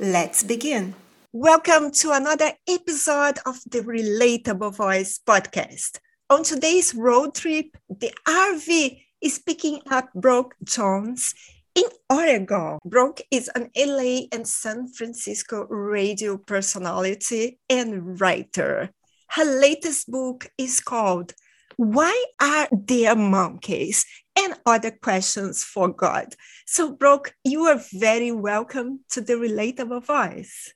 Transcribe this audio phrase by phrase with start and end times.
[0.00, 0.94] Let's begin.
[1.32, 5.98] Welcome to another episode of the Relatable Voice podcast.
[6.30, 11.34] On today's road trip, the RV is picking up Brooke Jones
[11.74, 12.78] in Oregon.
[12.84, 18.90] Brooke is an LA and San Francisco radio personality and writer.
[19.30, 21.34] Her latest book is called
[21.78, 24.04] Why Are There Monkeys?
[24.36, 26.34] and Other Questions for God.
[26.66, 30.74] So, Brooke, you are very welcome to the Relatable Voice.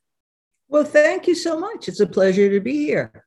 [0.68, 1.88] Well, thank you so much.
[1.88, 3.26] It's a pleasure to be here.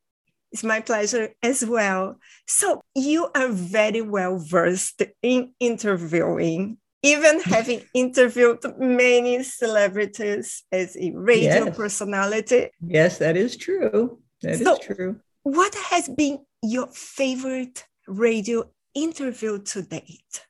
[0.54, 2.18] It's my pleasure as well.
[2.48, 11.12] So, you are very well versed in interviewing, even having interviewed many celebrities as a
[11.12, 11.76] radio yes.
[11.76, 12.70] personality.
[12.80, 14.20] Yes, that is true.
[14.44, 15.20] That so, is true.
[15.44, 20.46] What has been your favorite radio interview to date?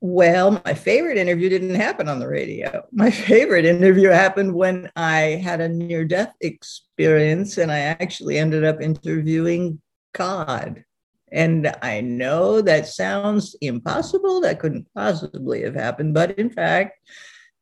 [0.00, 2.84] Well, my favorite interview didn't happen on the radio.
[2.92, 8.64] My favorite interview happened when I had a near death experience and I actually ended
[8.64, 9.80] up interviewing
[10.14, 10.84] God.
[11.32, 14.40] And I know that sounds impossible.
[14.40, 16.14] That couldn't possibly have happened.
[16.14, 16.98] But in fact,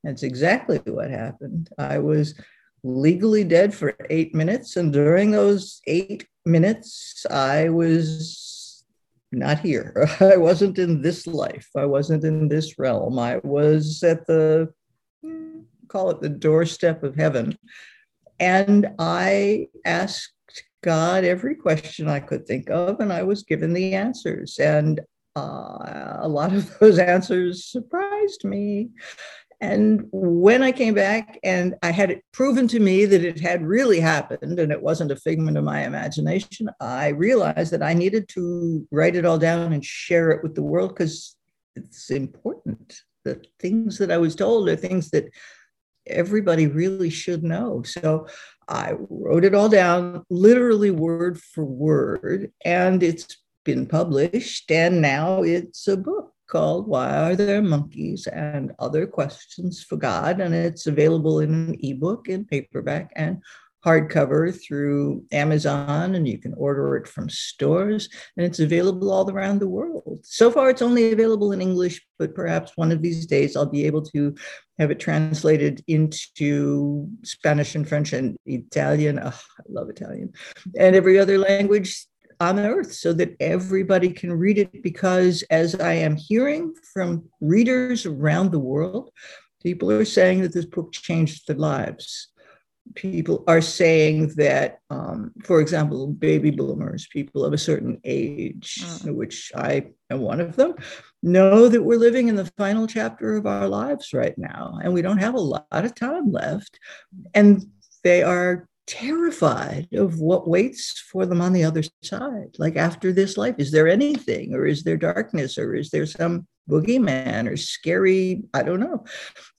[0.05, 1.71] that's exactly what happened.
[1.78, 2.39] I was
[2.87, 4.77] legally dead for eight minutes.
[4.77, 8.84] And during those eight minutes, I was
[9.33, 10.09] not here.
[10.20, 11.69] I wasn't in this life.
[11.77, 13.19] I wasn't in this realm.
[13.19, 14.73] I was at the,
[15.89, 17.59] call it the doorstep of heaven.
[18.39, 20.33] And I asked
[20.83, 24.59] God every question I could think of, and I was given the answers.
[24.59, 25.00] And
[25.34, 28.91] uh, a lot of those answers surprised me.
[29.61, 33.65] And when I came back and I had it proven to me that it had
[33.65, 38.28] really happened and it wasn't a figment of my imagination, I realized that I needed
[38.31, 41.37] to write it all down and share it with the world because
[41.75, 43.00] it's important.
[43.25, 45.31] The things that I was told are things that
[46.06, 47.83] everybody really should know.
[47.83, 48.28] So
[48.69, 54.71] I wrote it all down, literally word for word, and it's been published.
[54.71, 60.41] And now it's a book called Why Are There Monkeys and Other Questions for God.
[60.41, 63.43] And it's available in an ebook, in paperback, and
[63.84, 69.61] hardcover through Amazon, and you can order it from stores, and it's available all around
[69.61, 70.19] the world.
[70.25, 73.87] So far, it's only available in English, but perhaps one of these days I'll be
[73.87, 74.34] able to
[74.81, 79.21] have it translated into Spanish and French and Italian.
[79.23, 80.33] Oh, I love Italian,
[80.77, 82.07] and every other language
[82.41, 88.06] on earth so that everybody can read it because as i am hearing from readers
[88.06, 89.10] around the world
[89.62, 92.28] people are saying that this book changed their lives
[92.94, 99.14] people are saying that um, for example baby boomers people of a certain age mm.
[99.14, 100.74] which i am one of them
[101.22, 105.03] know that we're living in the final chapter of our lives right now and we
[105.03, 106.78] don't have a lot of time left
[107.34, 107.64] and
[108.04, 112.56] they are terrified of what waits for them on the other side.
[112.58, 116.47] Like after this life, is there anything, or is there darkness, or is there some
[116.69, 118.42] boogeyman or scary?
[118.54, 119.04] I don't know.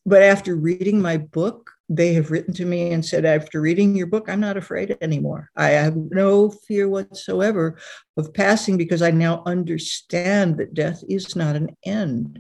[0.06, 4.08] But after reading my book, they have written to me and said, after reading your
[4.08, 5.50] book, I'm not afraid anymore.
[5.56, 7.78] I have no fear whatsoever
[8.18, 12.40] of passing because I now understand that death is not an end.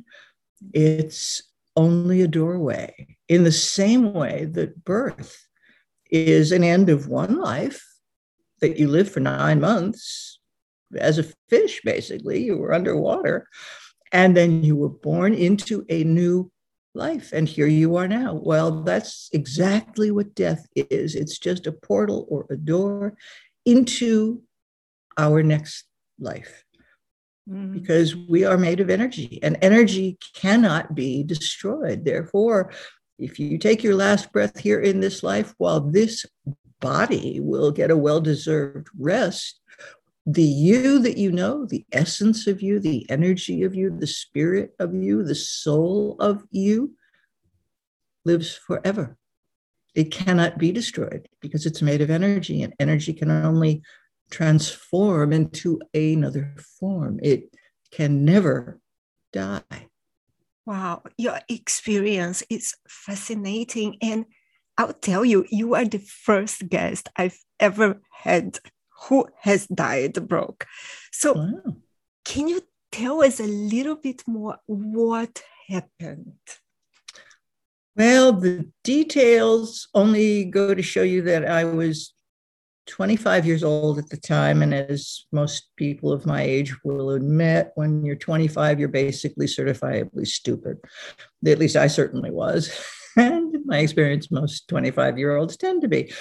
[0.73, 1.43] It's
[1.77, 3.17] only a doorway.
[3.29, 5.46] In the same way that birth
[6.09, 7.83] is an end of one life
[8.61, 10.39] that you live for nine months
[10.97, 12.43] as a fish, basically.
[12.43, 13.47] You were underwater.
[14.11, 16.51] And then you were born into a new
[16.93, 17.31] life.
[17.33, 18.33] And here you are now.
[18.33, 23.15] Well, that's exactly what death is it's just a portal or a door
[23.65, 24.41] into
[25.17, 25.85] our next
[26.19, 26.63] life.
[27.49, 27.73] Mm-hmm.
[27.73, 32.03] Because we are made of energy, and energy cannot be destroyed.
[32.03, 32.73] Therefore,
[33.19, 36.25] if you take your last breath here in this life, while this
[36.79, 39.59] body will get a well deserved rest,
[40.25, 44.75] the you that you know, the essence of you, the energy of you, the spirit
[44.79, 46.93] of you, the soul of you
[48.25, 49.17] lives forever.
[49.95, 53.81] It cannot be destroyed because it's made of energy, and energy can only
[54.29, 57.19] transform into another form.
[57.23, 57.55] It
[57.91, 58.79] can never
[59.31, 59.87] die.
[60.67, 63.95] Wow, your experience is fascinating.
[64.01, 64.25] And
[64.77, 68.59] I'll tell you, you are the first guest I've ever had
[69.03, 70.65] who has died Brooke.
[71.13, 71.77] So, wow.
[72.25, 76.35] can you tell us a little bit more what happened?
[77.95, 82.13] Well, the details only go to show you that I was
[82.87, 84.61] 25 years old at the time.
[84.61, 90.25] And as most people of my age will admit, when you're 25, you're basically certifiably
[90.25, 90.77] stupid.
[91.45, 92.71] At least I certainly was.
[93.19, 96.13] And my experience, most 25 year olds tend to be.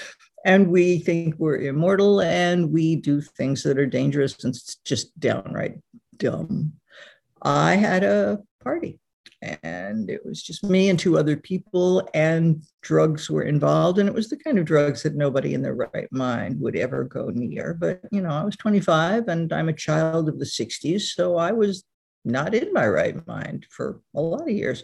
[0.47, 5.75] And we think we're immortal and we do things that are dangerous and just downright
[6.17, 6.73] dumb.
[7.43, 8.99] I had a party
[9.43, 14.15] and it was just me and two other people and drugs were involved and it
[14.15, 17.75] was the kind of drugs that nobody in their right mind would ever go near
[17.75, 21.53] but you know i was 25 and i'm a child of the 60s so i
[21.53, 21.85] was
[22.27, 24.83] not in my right mind for a lot of years.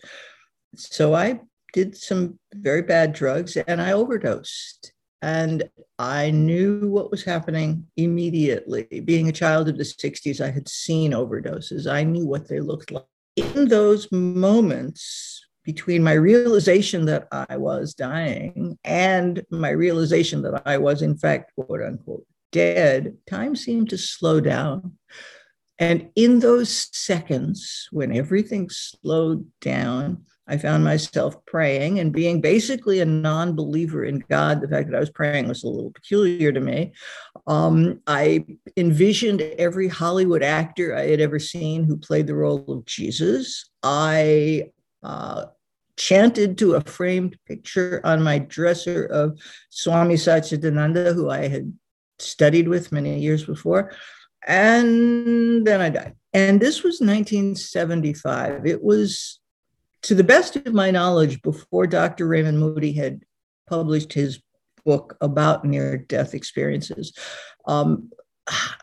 [0.76, 1.40] So i
[1.74, 5.68] did some very bad drugs and i overdosed and
[5.98, 8.84] i knew what was happening immediately.
[9.04, 11.90] Being a child of the 60s i had seen overdoses.
[11.90, 13.04] I knew what they looked like
[13.36, 20.78] in those moments between my realization that I was dying and my realization that I
[20.78, 24.98] was, in fact, quote unquote, dead, time seemed to slow down.
[25.78, 33.00] And in those seconds, when everything slowed down, I found myself praying and being basically
[33.00, 34.60] a non believer in God.
[34.60, 36.92] The fact that I was praying was a little peculiar to me.
[37.46, 38.44] Um, I
[38.76, 43.70] envisioned every Hollywood actor I had ever seen who played the role of Jesus.
[43.82, 44.70] I
[45.02, 45.46] uh,
[45.96, 49.38] chanted to a framed picture on my dresser of
[49.70, 51.72] Swami Satchidananda, who I had
[52.18, 53.92] studied with many years before.
[54.46, 56.16] And then I died.
[56.32, 58.66] And this was 1975.
[58.66, 59.38] It was
[60.02, 62.26] to the best of my knowledge, before Dr.
[62.26, 63.22] Raymond Moody had
[63.68, 64.40] published his
[64.84, 67.16] book about near death experiences,
[67.66, 68.10] um,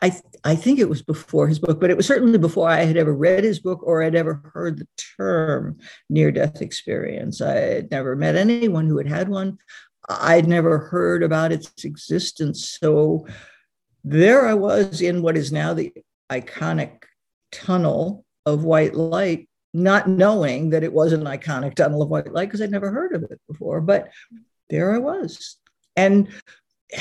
[0.02, 2.96] I, I think it was before his book, but it was certainly before I had
[2.96, 4.86] ever read his book or had ever heard the
[5.18, 5.78] term
[6.08, 7.42] near death experience.
[7.42, 9.58] I had never met anyone who had had one.
[10.08, 12.78] I'd never heard about its existence.
[12.80, 13.26] So
[14.02, 15.92] there I was in what is now the
[16.32, 17.02] iconic
[17.52, 22.46] tunnel of white light not knowing that it was an iconic tunnel of white light
[22.46, 23.80] because I'd never heard of it before.
[23.80, 24.10] But
[24.68, 25.56] there I was.
[25.96, 26.28] And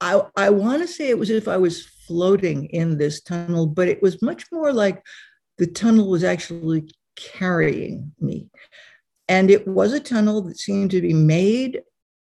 [0.00, 3.88] I, I want to say it was if I was floating in this tunnel, but
[3.88, 5.02] it was much more like
[5.58, 8.48] the tunnel was actually carrying me.
[9.28, 11.82] And it was a tunnel that seemed to be made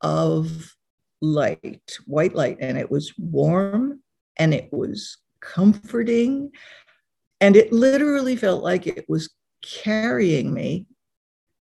[0.02, 0.76] of
[1.22, 4.02] light, white light, and it was warm
[4.38, 6.52] and it was comforting
[7.42, 9.30] and it literally felt like it was
[9.62, 10.86] carrying me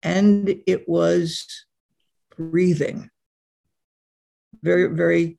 [0.04, 1.66] and it was
[2.36, 3.10] breathing.
[4.62, 5.38] Very, very,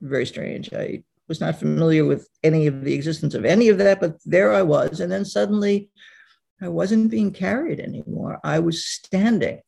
[0.00, 0.72] very strange.
[0.72, 4.52] I was not familiar with any of the existence of any of that, but there
[4.52, 5.00] I was.
[5.00, 5.90] And then suddenly
[6.60, 8.38] I wasn't being carried anymore.
[8.44, 9.60] I was standing.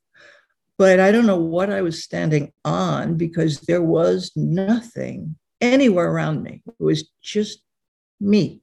[0.78, 6.44] But I don't know what I was standing on because there was nothing anywhere around
[6.44, 6.62] me.
[6.66, 7.62] It was just
[8.20, 8.62] me.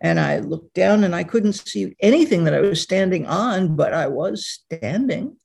[0.00, 3.92] And I looked down and I couldn't see anything that I was standing on, but
[3.92, 5.36] I was standing.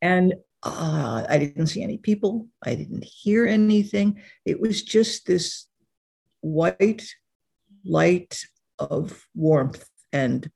[0.00, 2.46] And uh, I didn't see any people.
[2.62, 4.22] I didn't hear anything.
[4.44, 5.66] It was just this
[6.40, 7.04] white
[7.84, 8.40] light
[8.78, 10.50] of warmth and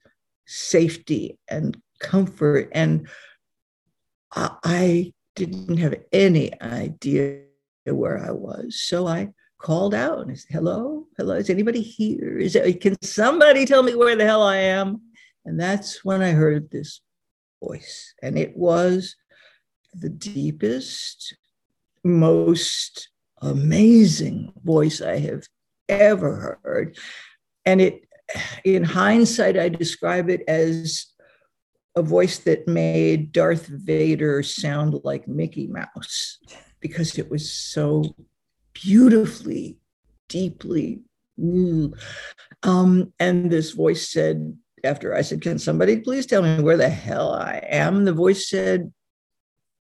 [0.46, 2.68] safety and comfort.
[2.72, 3.08] And
[4.34, 7.40] I didn't have any idea
[7.84, 8.80] where I was.
[8.80, 9.30] So I
[9.62, 12.36] called out and said, hello, hello, is anybody here?
[12.36, 15.00] Is it, can somebody tell me where the hell I am?
[15.44, 17.00] And that's when I heard this
[17.62, 18.12] voice.
[18.22, 19.14] And it was
[19.94, 21.36] the deepest,
[22.02, 23.08] most
[23.40, 25.44] amazing voice I have
[25.88, 26.98] ever heard.
[27.64, 28.02] And it,
[28.64, 31.06] in hindsight, I describe it as
[31.94, 36.38] a voice that made Darth Vader sound like Mickey Mouse
[36.80, 38.02] because it was so
[38.82, 39.78] beautifully,
[40.28, 41.00] deeply.
[42.62, 46.88] Um, and this voice said, after I said, Can somebody please tell me where the
[46.88, 48.04] hell I am?
[48.04, 48.92] The voice said,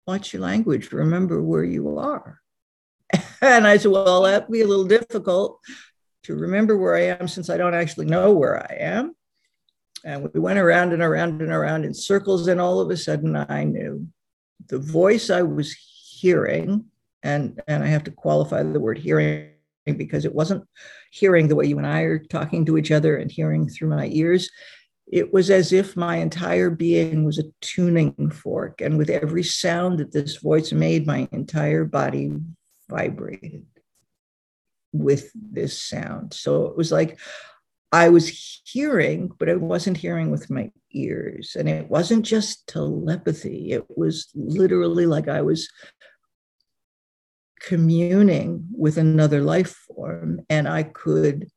[0.07, 2.41] Watch your language, remember where you are.
[3.43, 5.61] And I said, Well, that'd be a little difficult
[6.25, 9.15] to remember where I am since I don't actually know where I am.
[10.05, 13.37] And we went around and around and around in circles, and all of a sudden
[13.37, 14.09] I knew
[14.69, 15.75] the voice I was
[16.19, 16.87] hearing
[17.27, 19.51] and and I have to qualify the word hearing
[19.85, 20.65] because it wasn't
[21.11, 24.07] hearing the way you and I are talking to each other and hearing through my
[24.07, 24.51] ears.
[25.07, 28.81] it was as if my entire being was a tuning fork.
[28.81, 32.33] And with every sound that this voice made, my entire body
[32.91, 33.67] vibrated
[34.93, 36.35] with this sound.
[36.35, 37.19] So it was like
[37.93, 41.57] I was hearing, but I wasn't hearing with my ears.
[41.57, 45.69] And it wasn't just telepathy, it was literally like I was
[47.67, 50.41] communing with another life form.
[50.49, 51.49] And I could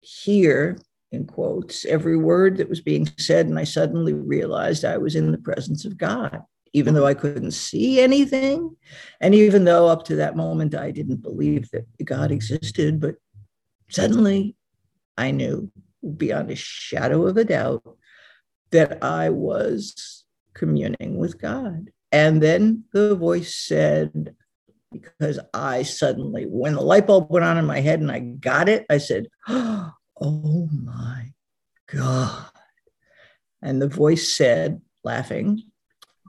[0.00, 0.78] hear,
[1.10, 3.46] in quotes, every word that was being said.
[3.46, 6.42] And I suddenly realized I was in the presence of God
[6.72, 8.76] even though I couldn't see anything.
[9.20, 13.16] And even though up to that moment I didn't believe that God existed, but
[13.88, 14.54] suddenly
[15.18, 15.70] I knew
[16.16, 17.82] beyond a shadow of a doubt
[18.70, 21.90] that I was communing with God.
[22.12, 24.34] And then the voice said,
[24.92, 28.68] because I suddenly, when the light bulb went on in my head and I got
[28.68, 31.32] it, I said, Oh my
[31.86, 32.50] God.
[33.62, 35.62] And the voice said, laughing,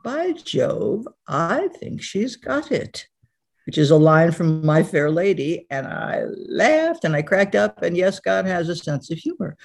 [0.03, 3.07] by Jove, I think she's got it,
[3.65, 5.67] which is a line from My Fair Lady.
[5.69, 7.83] And I laughed and I cracked up.
[7.83, 9.57] And yes, God has a sense of humor.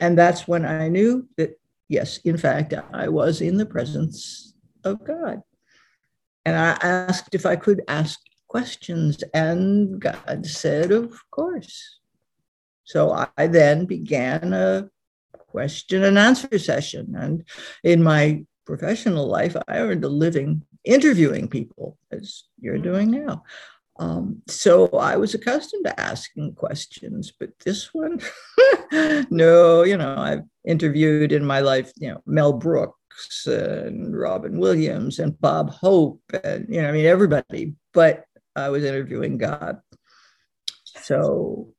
[0.00, 5.04] And that's when I knew that, yes, in fact, I was in the presence of
[5.04, 5.42] God.
[6.44, 11.98] And I asked if I could ask questions, and God said, Of course.
[12.84, 14.88] So I then began a
[15.48, 17.14] question and answer session.
[17.18, 17.44] And
[17.84, 23.44] in my professional life, I earned a living interviewing people, as you're doing now.
[23.98, 28.20] Um, so I was accustomed to asking questions, but this one,
[29.30, 35.18] no, you know, I've interviewed in my life, you know, Mel Brooks and Robin Williams
[35.18, 38.24] and Bob Hope and, you know, I mean, everybody, but
[38.58, 39.80] I was interviewing God.
[40.84, 41.72] So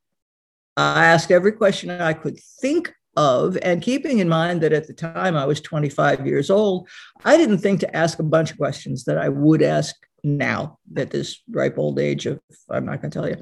[0.77, 4.93] I asked every question I could think of, and keeping in mind that at the
[4.93, 6.87] time I was 25 years old,
[7.25, 11.11] I didn't think to ask a bunch of questions that I would ask now at
[11.11, 13.41] this ripe old age of, I'm not going to tell you.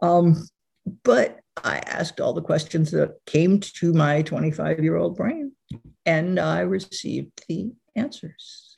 [0.00, 0.46] Um,
[1.04, 5.52] but I asked all the questions that came to my 25 year old brain,
[6.06, 8.74] and I received the answers.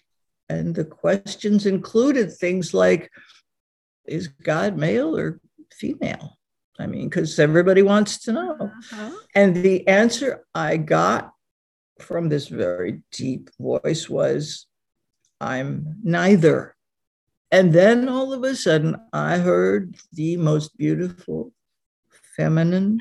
[0.49, 3.11] And the questions included things like
[4.07, 5.41] Is God male or
[5.73, 6.39] female?
[6.79, 8.57] I mean, because everybody wants to know.
[8.61, 9.11] Uh-huh.
[9.35, 11.33] And the answer I got
[12.01, 14.67] from this very deep voice was,
[15.41, 16.75] I'm neither.
[17.51, 21.53] And then all of a sudden, I heard the most beautiful,
[22.37, 22.99] feminine,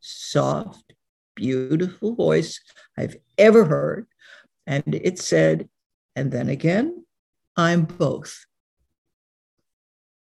[0.00, 0.92] soft,
[1.34, 2.60] beautiful voice
[2.98, 4.06] I've ever heard.
[4.66, 5.68] And it said,
[6.16, 7.04] and then again,
[7.56, 8.46] I'm both.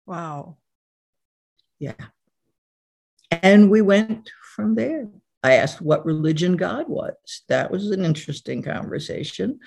[0.05, 0.57] Wow.
[1.79, 1.93] Yeah.
[3.31, 5.09] And we went from there.
[5.43, 7.13] I asked what religion God was.
[7.49, 9.59] That was an interesting conversation.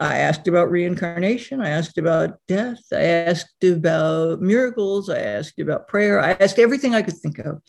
[0.00, 1.60] I asked about reincarnation.
[1.60, 2.80] I asked about death.
[2.92, 5.10] I asked about miracles.
[5.10, 6.20] I asked about prayer.
[6.20, 7.62] I asked everything I could think of.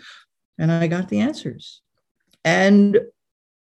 [0.59, 1.81] And I got the answers.
[2.45, 2.99] And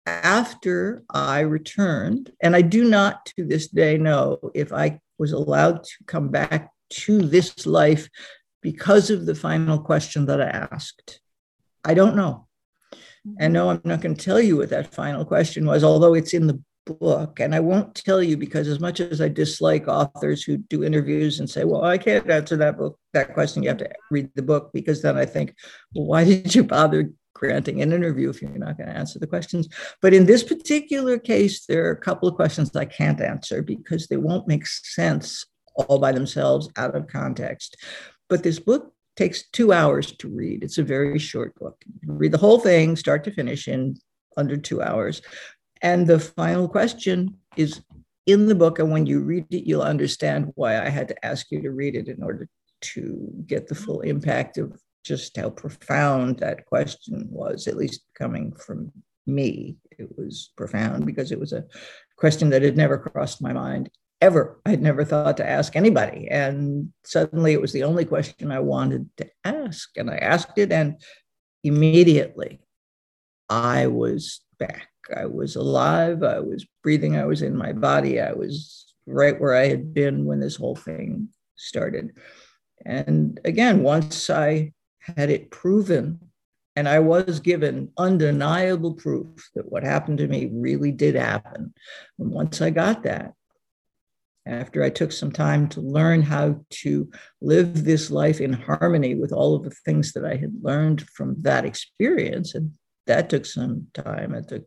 [0.08, 5.84] after I returned, and I do not to this day know if I was allowed
[5.84, 8.10] to come back to this life
[8.62, 11.22] because of the final question that I asked.
[11.86, 12.48] I don't know.
[12.94, 13.34] Mm-hmm.
[13.40, 16.34] And no, I'm not going to tell you what that final question was, although it's
[16.34, 17.40] in the book.
[17.40, 21.40] And I won't tell you because as much as I dislike authors who do interviews
[21.40, 24.42] and say, well, I can't answer that book, that question, you have to read the
[24.42, 25.54] book, because then I think,
[25.94, 29.28] well, why did you bother granting an interview if you're not going to answer the
[29.28, 29.68] questions?
[30.02, 34.08] But in this particular case, there are a couple of questions I can't answer because
[34.08, 35.46] they won't make sense
[35.78, 37.78] all by themselves out of context.
[38.30, 40.64] But this book takes two hours to read.
[40.64, 41.82] It's a very short book.
[42.06, 43.98] read the whole thing, start to finish, in
[44.38, 45.22] under two hours.
[45.82, 47.82] And the final question is
[48.26, 48.80] in the book.
[48.80, 51.96] And when you read it, you'll understand why I had to ask you to read
[51.96, 52.48] it in order
[52.80, 58.54] to get the full impact of just how profound that question was, at least coming
[58.54, 58.92] from
[59.26, 59.78] me.
[59.98, 61.66] It was profound because it was a
[62.18, 63.90] question that had never crossed my mind
[64.22, 64.60] ever.
[64.66, 66.28] I'd never thought to ask anybody.
[66.30, 69.90] And suddenly it was the only question I wanted to ask.
[69.98, 71.02] And I asked it, and
[71.64, 72.60] immediately
[73.50, 74.90] I was back.
[75.16, 76.24] I was alive.
[76.24, 77.16] I was breathing.
[77.16, 78.20] I was in my body.
[78.20, 82.12] I was right where I had been when this whole thing started.
[82.86, 86.20] And again, once I had it proven,
[86.76, 91.74] and I was given undeniable proof that what happened to me really did happen.
[92.20, 93.34] And once I got that,
[94.48, 97.10] after I took some time to learn how to
[97.42, 101.36] live this life in harmony with all of the things that I had learned from
[101.42, 102.56] that experience.
[102.56, 102.72] And
[103.06, 104.34] that took some time.
[104.34, 104.66] It took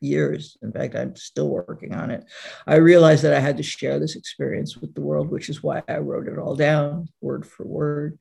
[0.00, 0.56] years.
[0.62, 2.24] In fact, I'm still working on it.
[2.66, 5.82] I realized that I had to share this experience with the world, which is why
[5.88, 8.18] I wrote it all down word for word.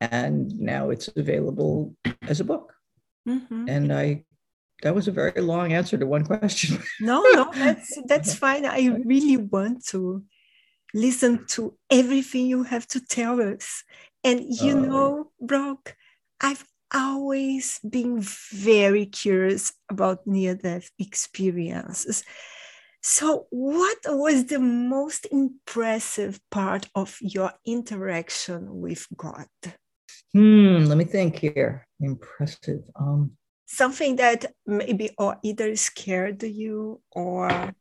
[0.00, 2.72] And now it's available as a book.
[3.28, 3.68] Mm-hmm.
[3.68, 4.24] And I
[4.82, 6.82] that was a very long answer to one question.
[7.00, 8.64] no, no, that's that's fine.
[8.64, 10.22] I really want to
[10.94, 13.84] listen to everything you have to tell us.
[14.24, 14.80] And you oh.
[14.80, 15.96] know, Brooke,
[16.40, 22.24] I've always been very curious about near death experiences.
[23.02, 29.46] So, what was the most impressive part of your interaction with God?
[30.32, 31.86] Hmm, let me think here.
[32.00, 32.82] Impressive.
[32.98, 37.74] Um, Something that maybe or either scared you or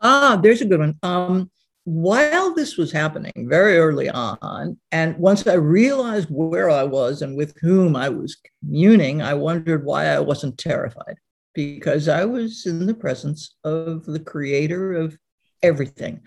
[0.00, 0.98] ah, there's a good one.
[1.02, 1.50] Um,
[1.84, 7.36] while this was happening very early on, and once I realized where I was and
[7.36, 11.16] with whom I was communing, I wondered why I wasn't terrified
[11.54, 15.16] because I was in the presence of the creator of
[15.62, 16.20] everything.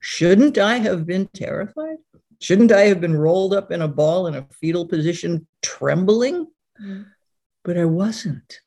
[0.00, 1.96] Shouldn't I have been terrified?
[2.40, 6.46] Shouldn't I have been rolled up in a ball in a fetal position, trembling?
[6.80, 7.06] Mm.
[7.68, 8.60] But I wasn't.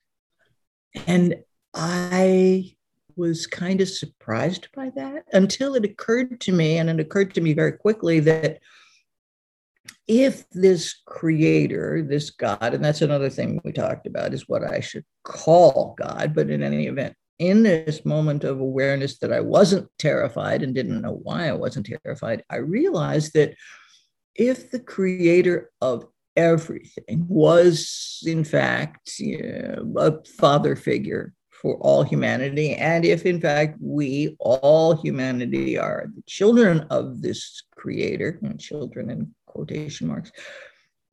[1.08, 1.38] And
[1.74, 2.76] I
[3.16, 7.42] was kind of surprised by that until it occurred to me, and it occurred to
[7.42, 8.60] me very quickly that
[10.08, 14.82] if this creator, this God, and that's another thing we talked about, is what I
[14.82, 19.90] should call God, but in any event, in this moment of awareness that I wasn't
[19.98, 23.56] terrified and didn't know why I wasn't terrified, I realized that
[24.36, 26.06] if the creator of
[26.42, 32.74] everything was, in fact, you know, a father figure for all humanity.
[32.74, 39.34] And if, in fact, we, all humanity, are the children of this creator, children in
[39.46, 40.32] quotation marks,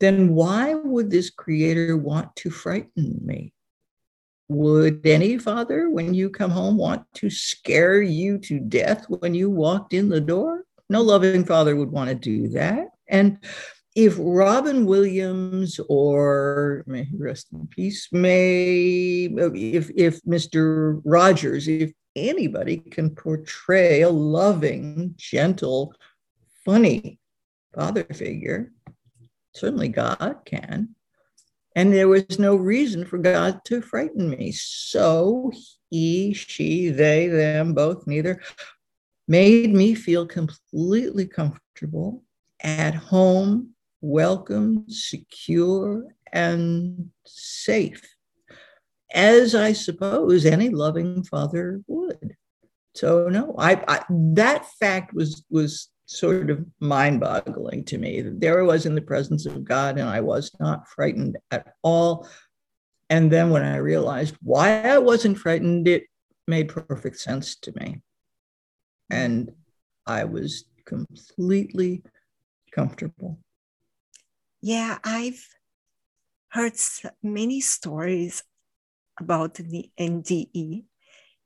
[0.00, 3.52] then why would this creator want to frighten me?
[4.48, 9.50] Would any father, when you come home, want to scare you to death when you
[9.50, 10.64] walked in the door?
[10.88, 12.86] No loving father would want to do that.
[13.08, 13.38] And
[13.98, 21.00] if Robin Williams or may he rest in peace, may if if Mr.
[21.04, 25.92] Rogers, if anybody can portray a loving, gentle,
[26.64, 27.18] funny
[27.74, 28.70] father figure,
[29.52, 30.90] certainly God can.
[31.74, 34.52] And there was no reason for God to frighten me.
[34.52, 35.50] So
[35.90, 38.42] he, she, they, them, both, neither,
[39.26, 42.22] made me feel completely comfortable
[42.60, 48.02] at home welcome, secure, and safe,
[49.12, 52.36] as I suppose any loving father would.
[52.94, 58.22] So no, I, I that fact was was sort of mind-boggling to me.
[58.22, 62.26] There I was in the presence of God, and I was not frightened at all.
[63.10, 66.04] And then when I realized why I wasn't frightened, it
[66.46, 68.00] made perfect sense to me.
[69.10, 69.52] And
[70.06, 72.02] I was completely
[72.72, 73.38] comfortable.
[74.60, 75.46] Yeah, I've
[76.48, 76.74] heard
[77.22, 78.42] many stories
[79.20, 80.84] about the NDE,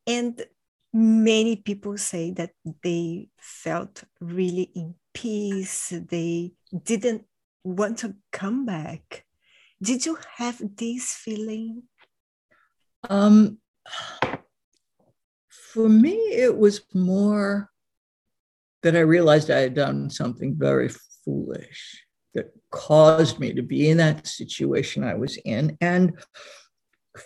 [0.06, 0.44] and
[0.92, 5.92] many people say that they felt really in peace.
[6.08, 7.24] They didn't
[7.64, 9.26] want to come back.
[9.82, 11.82] Did you have this feeling?
[13.10, 13.58] Um,
[15.50, 17.68] for me, it was more
[18.82, 20.88] that I realized I had done something very
[21.24, 25.76] foolish that caused me to be in that situation I was in.
[25.80, 26.18] And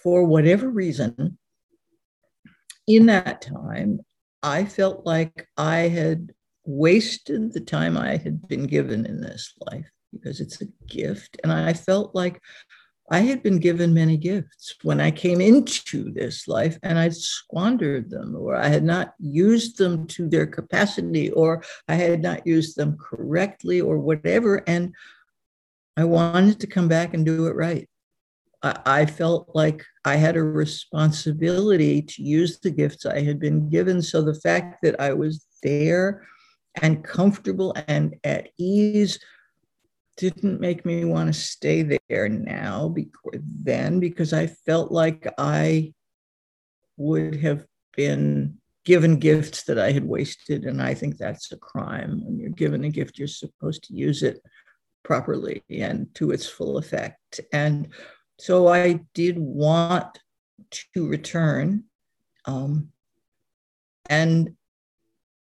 [0.03, 1.39] for whatever reason,
[2.87, 4.01] in that time,
[4.43, 6.33] I felt like I had
[6.65, 11.37] wasted the time I had been given in this life because it's a gift.
[11.43, 12.41] And I felt like
[13.11, 18.11] I had been given many gifts when I came into this life and I'd squandered
[18.11, 22.77] them, or I had not used them to their capacity, or I had not used
[22.77, 24.63] them correctly, or whatever.
[24.67, 24.93] And
[25.97, 27.89] I wanted to come back and do it right.
[28.63, 33.69] I, I felt like I had a responsibility to use the gifts I had been
[33.69, 34.03] given.
[34.03, 36.27] So the fact that I was there
[36.83, 39.19] and comfortable and at ease
[40.17, 45.93] didn't make me want to stay there now because then because I felt like I
[46.97, 50.65] would have been given gifts that I had wasted.
[50.65, 52.23] And I think that's a crime.
[52.25, 54.41] When you're given a gift, you're supposed to use it
[55.03, 57.41] properly and to its full effect.
[57.53, 57.89] And
[58.39, 60.19] so I did want
[60.95, 61.85] to return.
[62.45, 62.91] Um,
[64.09, 64.55] and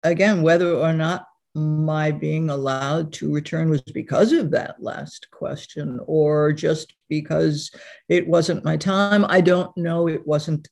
[0.03, 5.99] again, whether or not my being allowed to return was because of that last question
[6.05, 7.71] or just because
[8.07, 9.25] it wasn't my time.
[9.29, 10.07] I don't know.
[10.07, 10.67] It wasn't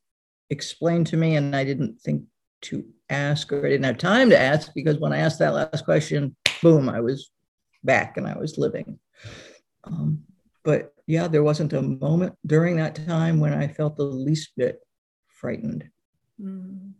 [0.50, 2.24] explained to me, and I didn't think
[2.64, 5.86] to ask or I didn't have time to ask because when I asked that last
[5.86, 7.30] question, boom, I was
[7.84, 9.00] back and I was living.
[9.84, 10.24] Um,
[10.64, 14.80] but yeah, there wasn't a moment during that time when I felt the least bit
[15.28, 15.90] frightened.
[16.42, 16.94] Mm.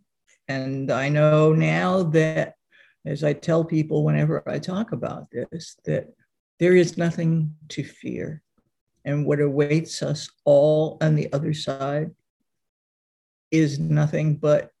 [0.48, 2.54] And I know now that,
[3.08, 6.12] as I tell people whenever I talk about this, that
[6.60, 8.42] there is nothing to fear.
[9.04, 12.10] And what awaits us all on the other side
[13.50, 14.72] is nothing but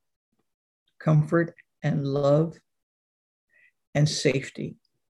[0.98, 2.58] comfort and love
[3.94, 4.76] and safety.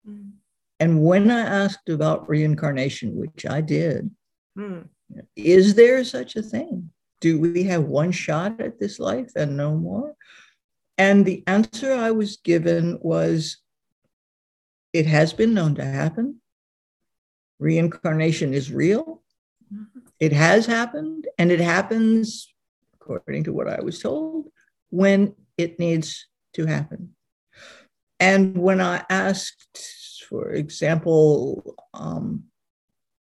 [0.07, 0.33] Mm.
[0.79, 4.11] And when I asked about reincarnation, which I did,
[4.55, 4.87] mm.
[5.35, 6.91] is there such a thing?
[7.21, 10.13] Do we have one shot at this life and no more?
[10.99, 13.57] And the answer I was given was
[14.91, 16.41] it has been known to happen.
[17.57, 19.23] Reincarnation is real.
[19.73, 19.99] Mm-hmm.
[20.19, 22.53] It has happened, and it happens,
[22.93, 24.51] according to what I was told,
[24.89, 27.15] when it needs to happen.
[28.19, 32.43] And when I asked, for example, um,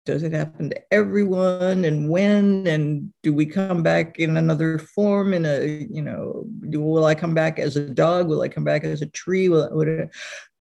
[0.08, 1.84] does it happen to everyone?
[1.84, 2.66] And when?
[2.66, 7.14] And do we come back in another form in a you know do, will i
[7.14, 8.26] come back as a dog?
[8.26, 9.50] Will i come back as a tree?
[9.50, 10.08] Will, will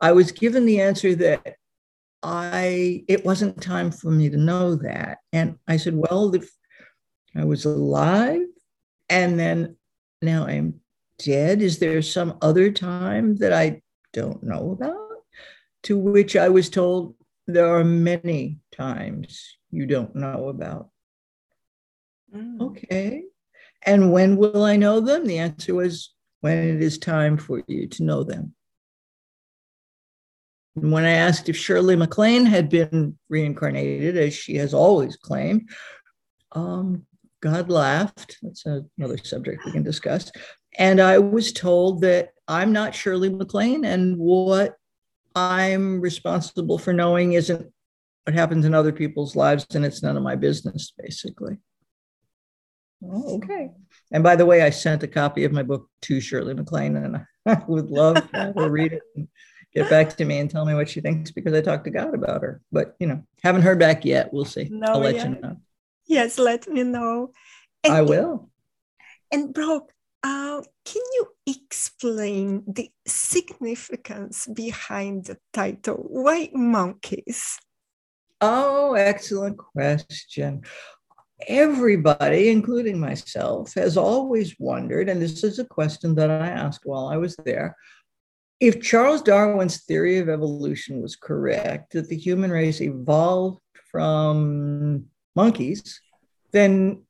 [0.00, 1.54] I was given the answer that
[2.24, 5.18] i it wasn't time for me to know that.
[5.32, 6.50] And i said well if
[7.36, 8.42] i was alive
[9.08, 9.76] and then
[10.22, 10.80] now i'm
[11.18, 13.80] dead is there some other time that i
[14.12, 15.22] don't know about?
[15.84, 17.15] To which i was told
[17.46, 20.90] there are many times you don't know about.
[22.34, 22.60] Mm.
[22.60, 23.22] Okay.
[23.84, 25.26] And when will I know them?
[25.26, 28.54] The answer was when it is time for you to know them.
[30.74, 35.70] And when I asked if Shirley MacLaine had been reincarnated, as she has always claimed,
[36.52, 37.06] um,
[37.40, 38.38] God laughed.
[38.42, 40.30] That's another subject we can discuss.
[40.78, 44.76] And I was told that I'm not Shirley MacLaine, and what
[45.36, 47.70] I'm responsible for knowing isn't
[48.24, 51.58] what happens in other people's lives, and it's none of my business, basically.
[53.04, 53.70] Oh, okay.
[54.10, 57.18] And by the way, I sent a copy of my book to Shirley MacLaine, and
[57.46, 59.28] I would love to have her read it and
[59.74, 62.14] get back to me and tell me what she thinks because I talked to God
[62.14, 62.62] about her.
[62.72, 64.32] But you know, haven't heard back yet.
[64.32, 64.68] We'll see.
[64.70, 65.28] No, I'll let yeah.
[65.28, 65.56] you know.
[66.06, 67.32] Yes, let me know.
[67.84, 68.48] And, I will.
[69.30, 69.92] And Brooke,
[70.26, 76.04] uh, can you explain the significance behind the title?
[76.08, 77.58] Why monkeys?
[78.40, 80.62] Oh, excellent question.
[81.46, 87.08] Everybody, including myself, has always wondered, and this is a question that I asked while
[87.08, 87.76] I was there.
[88.58, 93.60] If Charles Darwin's theory of evolution was correct, that the human race evolved
[93.90, 96.00] from monkeys,
[96.52, 97.02] then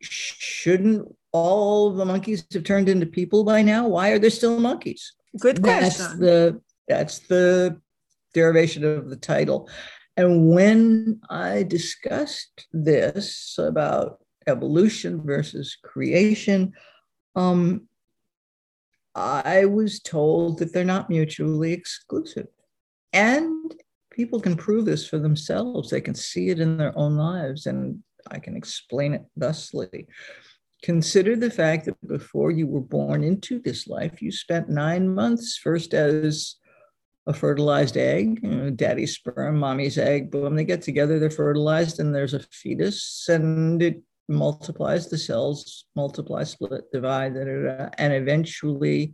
[0.00, 3.88] shouldn't all the monkeys have turned into people by now?
[3.88, 5.12] Why are there still monkeys?
[5.40, 6.04] Good question.
[6.04, 7.80] That's the that's the
[8.34, 9.68] derivation of the title.
[10.16, 16.72] And when I discussed this about evolution versus creation,
[17.34, 17.88] um,
[19.14, 22.46] I was told that they're not mutually exclusive.
[23.12, 23.74] And
[24.10, 25.90] people can prove this for themselves.
[25.90, 30.06] They can see it in their own lives, and I can explain it thusly.
[30.82, 35.56] Consider the fact that before you were born into this life, you spent nine months
[35.56, 36.56] first as
[37.28, 42.00] a fertilized egg, you know, daddy's sperm, mommy's egg, boom, they get together, they're fertilized,
[42.00, 47.88] and there's a fetus, and it multiplies, the cells multiply, split, divide, da, da, da,
[47.98, 49.12] and eventually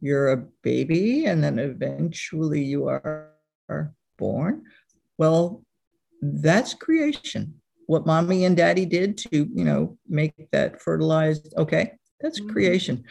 [0.00, 3.32] you're a baby, and then eventually you are
[4.18, 4.62] born.
[5.18, 5.64] Well,
[6.22, 12.40] that's creation what mommy and daddy did to, you know, make that fertilized, okay, that's
[12.40, 12.50] mm-hmm.
[12.50, 13.04] creation.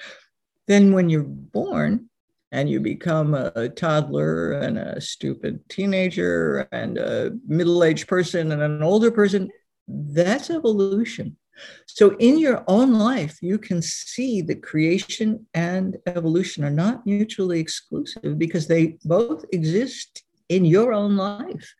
[0.68, 2.10] Then when you're born
[2.52, 8.84] and you become a toddler and a stupid teenager and a middle-aged person and an
[8.84, 9.50] older person,
[9.88, 11.38] that's evolution.
[11.86, 17.62] So, in your own life, you can see that creation and evolution are not mutually
[17.62, 21.74] exclusive because they both exist in your own life.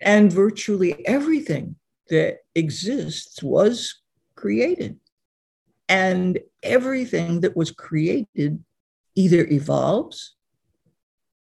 [0.00, 1.76] And virtually everything
[2.08, 4.02] that exists was
[4.34, 4.98] created.
[5.88, 8.62] And everything that was created
[9.14, 10.36] either evolves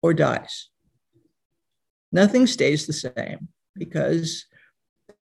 [0.03, 0.69] or dies.
[2.13, 4.47] Nothing stays the same because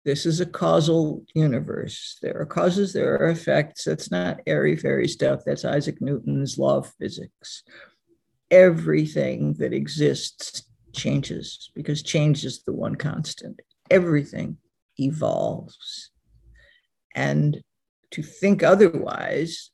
[0.05, 2.17] this is a causal universe.
[2.21, 3.83] There are causes, there are effects.
[3.83, 5.41] That's not airy fairy stuff.
[5.45, 7.63] That's Isaac Newton's law of physics.
[8.49, 13.59] Everything that exists changes because change is the one constant.
[13.91, 14.57] Everything
[14.99, 16.11] evolves.
[17.15, 17.61] And
[18.11, 19.71] to think otherwise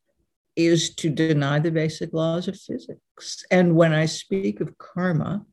[0.55, 3.45] is to deny the basic laws of physics.
[3.51, 5.45] And when I speak of karma,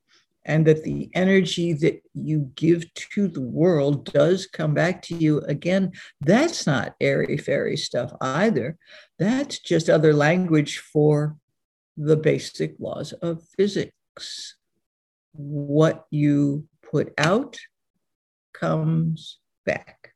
[0.45, 5.39] and that the energy that you give to the world does come back to you
[5.43, 8.77] again, that's not airy fairy stuff either.
[9.19, 11.37] That's just other language for
[11.97, 14.57] the basic laws of physics.
[15.33, 17.59] What you put out
[18.53, 20.13] comes back.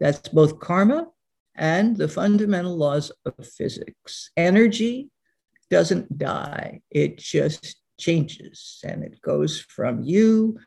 [0.00, 1.08] That's both karma
[1.54, 4.30] and the fundamental laws of physics.
[4.36, 5.10] Energy
[5.70, 10.58] doesn't die, it just changes and it goes from you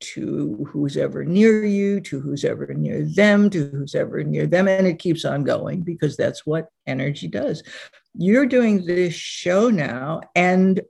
[0.00, 4.68] to who's ever near you, to who's ever near them, to who's ever near them.
[4.68, 7.62] And it keeps on going because that's what energy does.
[8.14, 10.80] You're doing this show now, and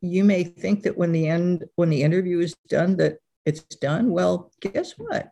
[0.00, 4.10] you may think that when the end, when the interview is done, that it's done.
[4.10, 5.30] Well, guess what?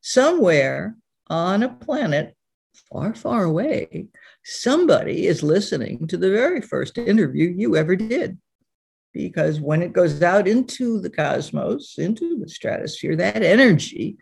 [0.00, 0.96] Somewhere
[1.28, 2.34] on a planet
[2.90, 4.06] far, far away,
[4.44, 8.38] somebody is listening to the very first interview you ever did.
[9.12, 14.16] Because when it goes out into the cosmos, into the stratosphere, that energy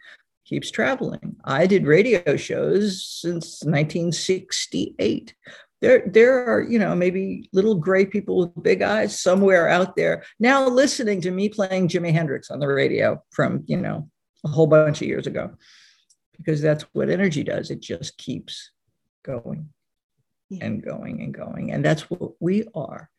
[0.47, 1.37] keeps traveling.
[1.45, 5.35] I did radio shows since 1968.
[5.81, 10.25] There, there are, you know, maybe little gray people with big eyes somewhere out there
[10.41, 14.11] now listening to me playing Jimi Hendrix on the radio from, you know,
[14.45, 15.53] a whole bunch of years ago
[16.37, 17.71] because that's what energy does.
[17.71, 18.71] It just keeps
[19.25, 19.69] going
[20.49, 20.65] yeah.
[20.65, 21.73] and going and going.
[21.73, 23.11] And that's what we are.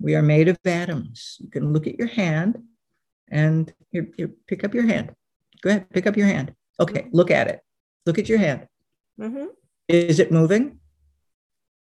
[0.00, 1.36] We are made of atoms.
[1.40, 2.62] You can look at your hand
[3.30, 5.14] and you, you pick up your hand.
[5.62, 6.54] Go ahead, pick up your hand.
[6.80, 7.60] Okay, look at it.
[8.04, 8.66] Look at your hand.
[9.18, 9.46] Mm-hmm.
[9.88, 10.80] Is it moving?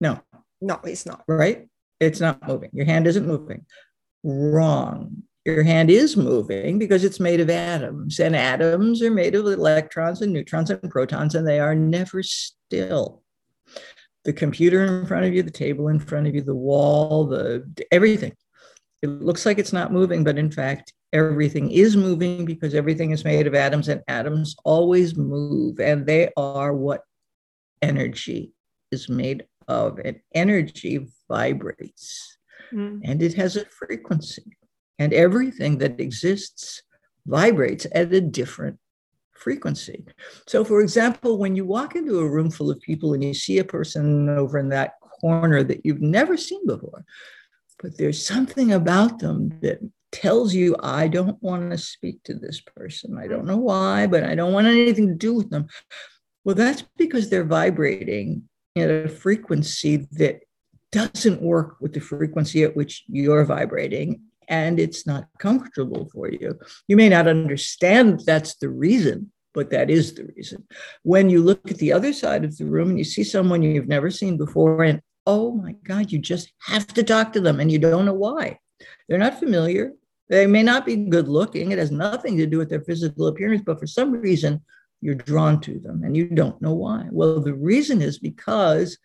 [0.01, 0.21] No.
[0.61, 1.23] No, it's not.
[1.29, 1.69] Right?
[2.01, 2.71] It's not moving.
[2.73, 3.67] Your hand isn't moving.
[4.25, 5.23] Wrong
[5.55, 10.21] your hand is moving because it's made of atoms, and atoms are made of electrons
[10.21, 13.23] and neutrons and protons, and they are never still.
[14.25, 17.65] The computer in front of you, the table in front of you, the wall, the
[17.91, 18.35] everything.
[19.01, 23.25] It looks like it's not moving, but in fact, everything is moving because everything is
[23.25, 27.05] made of atoms, and atoms always move, and they are what
[27.81, 28.53] energy
[28.91, 29.99] is made of.
[30.05, 32.37] And energy vibrates,
[32.71, 33.01] mm.
[33.03, 34.58] and it has a frequency
[34.99, 36.83] and everything that exists
[37.27, 38.79] vibrates at a different
[39.37, 40.05] frequency.
[40.47, 43.59] So, for example, when you walk into a room full of people and you see
[43.59, 47.05] a person over in that corner that you've never seen before,
[47.81, 49.79] but there's something about them that
[50.11, 53.19] tells you, I don't want to speak to this person.
[53.19, 55.69] I don't know why, but I don't want anything to do with them.
[56.45, 60.41] Well, that's because they're vibrating at a frequency that
[60.91, 66.59] doesn't work with the frequency at which you're vibrating and it's not comfortable for you.
[66.89, 70.67] You may not understand that's the reason, but that is the reason.
[71.03, 73.89] When you look at the other side of the room and you see someone you've
[73.89, 77.71] never seen before, and oh my God, you just have to talk to them and
[77.71, 78.59] you don't know why.
[79.09, 79.93] They're not familiar.
[80.29, 81.71] They may not be good looking.
[81.71, 84.63] It has nothing to do with their physical appearance, but for some reason,
[85.01, 87.07] you're drawn to them and you don't know why.
[87.11, 88.99] Well, the reason is because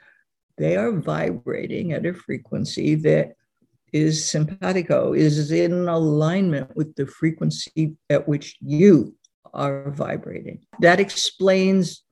[0.57, 3.35] they are vibrating at a frequency that
[3.93, 9.15] is simpatico, is in alignment with the frequency at which you
[9.53, 10.65] are vibrating.
[10.79, 12.03] That explains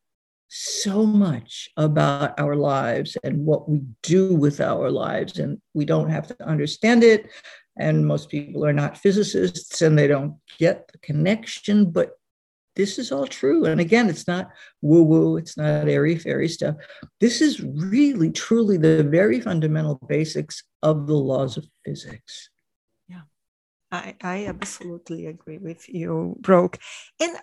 [0.47, 5.39] so much about our lives and what we do with our lives.
[5.39, 7.29] And we don't have to understand it.
[7.77, 12.11] And most people are not physicists and they don't get the connection, but
[12.75, 13.65] this is all true.
[13.65, 14.49] And again, it's not
[14.81, 16.75] woo woo, it's not airy fairy stuff.
[17.19, 22.49] This is really, truly the very fundamental basics of the laws of physics.
[23.07, 23.21] Yeah,
[23.91, 26.79] I, I absolutely agree with you, Brooke.
[27.19, 27.35] And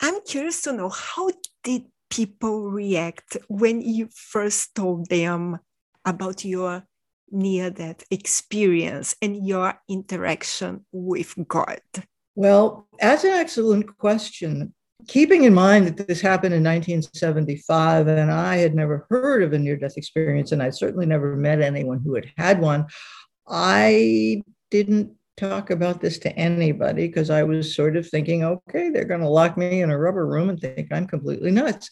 [0.00, 1.30] I'm curious to know how
[1.62, 5.58] did people react when you first told them
[6.04, 6.84] about your
[7.30, 11.80] near death experience and your interaction with God?
[12.36, 14.74] Well, that's an excellent question.
[15.08, 19.58] Keeping in mind that this happened in 1975, and I had never heard of a
[19.58, 22.86] near death experience, and I certainly never met anyone who had had one,
[23.48, 29.04] I didn't talk about this to anybody because I was sort of thinking, okay, they're
[29.04, 31.90] going to lock me in a rubber room and think I'm completely nuts.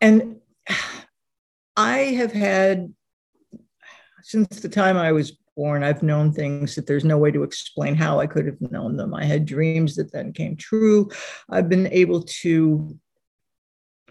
[0.00, 0.36] And
[1.76, 2.92] I have had,
[4.22, 7.94] since the time I was born, I've known things that there's no way to explain
[7.94, 9.14] how I could have known them.
[9.14, 11.10] I had dreams that then came true.
[11.50, 12.98] I've been able to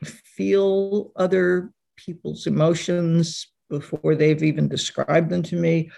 [0.03, 5.89] feel other people's emotions before they've even described them to me.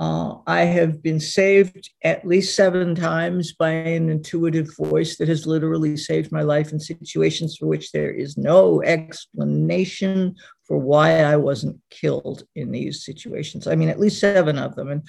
[0.00, 5.46] Uh, I have been saved at least seven times by an intuitive voice that has
[5.46, 11.36] literally saved my life in situations for which there is no explanation for why I
[11.36, 13.68] wasn't killed in these situations.
[13.68, 14.90] I mean, at least seven of them.
[14.90, 15.02] And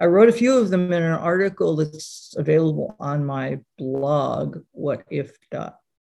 [0.00, 5.02] I wrote a few of them in an article that's available on my blog, What
[5.10, 5.32] If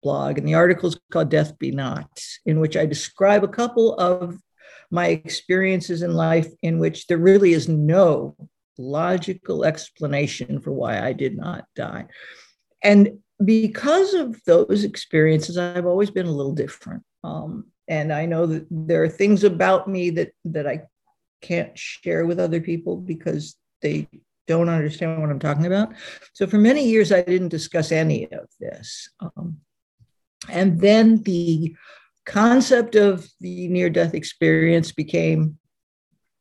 [0.03, 0.39] blog.
[0.39, 4.41] And the article is called Death Be Not, in which I describe a couple of
[4.90, 8.37] my experiences in life in which there really is no
[8.79, 12.07] logical explanation for why I did not die.
[12.83, 17.03] And because of those experiences, I've always been a little different.
[17.25, 20.83] Um, and I know that there are things about me that that I
[21.42, 24.09] can't share with other people because they
[24.46, 25.92] don't understand what I'm talking about.
[26.33, 29.09] So for many years, I didn't discuss any of this.
[29.20, 29.59] Um,
[30.49, 31.75] and then the
[32.27, 35.59] concept of the near death experience became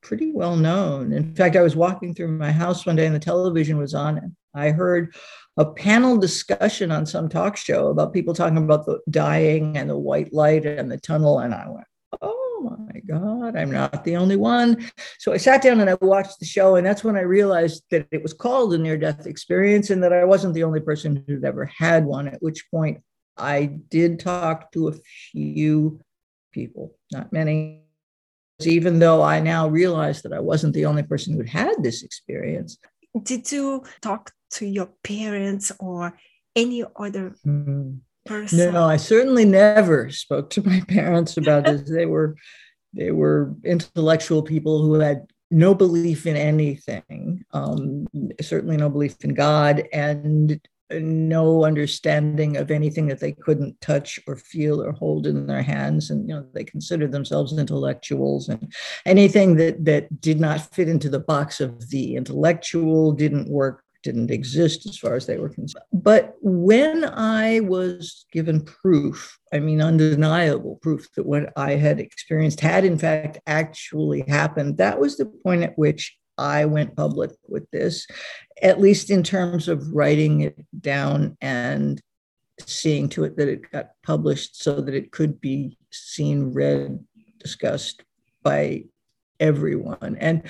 [0.02, 1.14] pretty well known.
[1.14, 4.18] In fact, I was walking through my house one day and the television was on,
[4.18, 5.16] and I heard
[5.58, 9.98] a panel discussion on some talk show about people talking about the dying and the
[9.98, 11.40] white light and the tunnel.
[11.40, 11.88] And I went,
[12.22, 14.92] oh my God, I'm not the only one.
[15.18, 16.76] So I sat down and I watched the show.
[16.76, 20.12] And that's when I realized that it was called a near death experience and that
[20.14, 23.02] I wasn't the only person who'd ever had one, at which point
[23.38, 24.94] I did talk to a
[25.32, 26.00] few
[26.52, 27.82] people, not many.
[28.62, 32.78] Even though I now realize that I wasn't the only person who'd had this experience.
[33.24, 36.18] Did you talk to your parents or
[36.56, 37.96] any other mm-hmm.
[38.26, 38.74] person?
[38.74, 41.82] No, I certainly never spoke to my parents about this.
[41.90, 42.36] they were
[42.94, 48.08] they were intellectual people who had no belief in anything, um,
[48.42, 50.60] certainly no belief in God, and
[50.92, 56.12] no understanding of anything that they couldn't touch or feel or hold in their hands
[56.12, 58.72] and you know they considered themselves intellectuals and
[59.06, 64.30] anything that that did not fit into the box of the intellectual didn't work didn't
[64.30, 65.84] exist as far as they were concerned.
[65.92, 72.60] But when I was given proof, I mean, undeniable proof that what I had experienced
[72.60, 77.70] had in fact actually happened, that was the point at which I went public with
[77.72, 78.08] this,
[78.62, 82.02] at least in terms of writing it down and
[82.66, 87.00] seeing to it that it got published so that it could be seen, read,
[87.40, 88.04] discussed
[88.44, 88.86] by
[89.40, 90.18] everyone.
[90.20, 90.44] And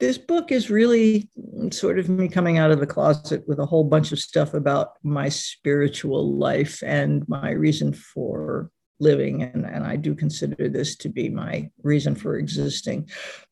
[0.00, 1.28] this book is really
[1.70, 4.92] sort of me coming out of the closet with a whole bunch of stuff about
[5.02, 9.42] my spiritual life and my reason for living.
[9.42, 13.08] And, and I do consider this to be my reason for existing.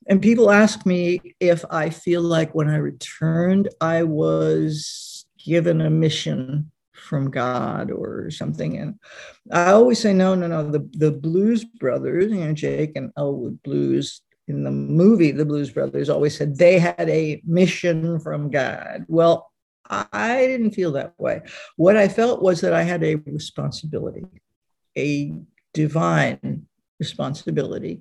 [0.09, 5.91] And people ask me if I feel like when I returned, I was given a
[5.91, 8.79] mission from God or something.
[8.79, 8.99] And
[9.53, 10.69] I always say, no, no, no.
[10.71, 15.71] The, the Blues Brothers, you know, Jake and Elwood Blues, in the movie, the Blues
[15.71, 19.05] Brothers always said they had a mission from God.
[19.09, 19.51] Well,
[19.89, 21.43] I didn't feel that way.
[21.77, 24.25] What I felt was that I had a responsibility,
[24.97, 25.33] a
[25.75, 26.67] divine
[26.99, 28.01] responsibility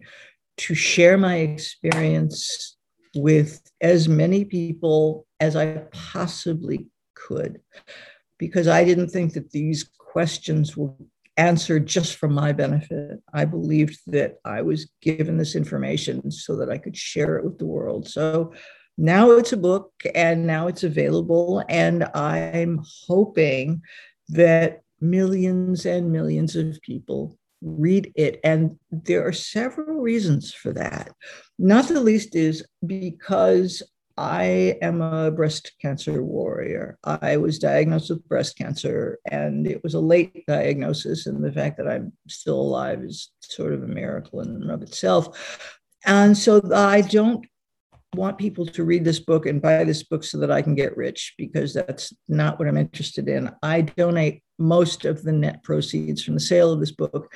[0.58, 2.78] to share my experience
[3.16, 7.62] with as many people as I possibly could,
[8.38, 10.94] because I didn't think that these questions were
[11.38, 13.22] answered just for my benefit.
[13.34, 17.58] I believed that I was given this information so that I could share it with
[17.58, 18.08] the world.
[18.08, 18.54] So
[18.98, 21.62] now it's a book and now it's available.
[21.68, 23.82] And I'm hoping
[24.30, 28.40] that millions and millions of people read it.
[28.44, 31.12] And there are several reasons for that.
[31.58, 33.82] Not the least is because
[34.18, 36.98] I am a breast cancer warrior.
[37.04, 41.26] I was diagnosed with breast cancer, and it was a late diagnosis.
[41.26, 44.84] And the fact that I'm still alive is sort of a miracle in and of
[44.84, 45.78] itself.
[46.06, 47.46] And so I don't
[48.16, 50.98] want people to read this book and buy this book so that I can get
[50.98, 53.52] rich because that's not what I'm interested in.
[53.62, 57.34] I donate most of the net proceeds from the sale of this book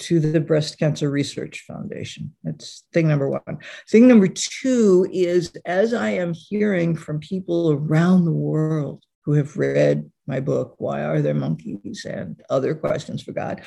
[0.00, 2.34] to the Breast Cancer Research Foundation.
[2.44, 3.58] That's thing number one.
[3.88, 9.56] Thing number two is as I am hearing from people around the world who have
[9.56, 12.06] read my book, Why Are There Monkeys?
[12.08, 13.62] and other questions for God,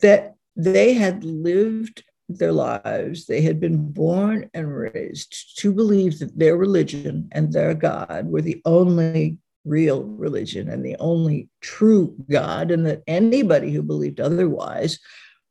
[0.00, 6.38] that they had lived their lives, they had been born and raised to believe that
[6.38, 12.70] their religion and their God were the only real religion and the only true God,
[12.70, 14.98] and that anybody who believed otherwise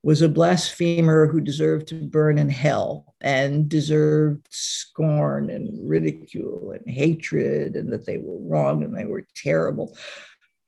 [0.03, 6.93] was a blasphemer who deserved to burn in hell and deserved scorn and ridicule and
[6.93, 9.97] hatred, and that they were wrong and they were terrible.